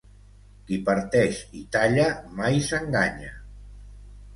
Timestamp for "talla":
1.77-2.09